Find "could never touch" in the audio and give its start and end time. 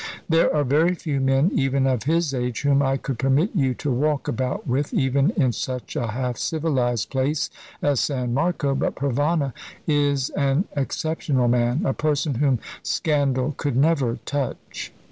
13.57-14.91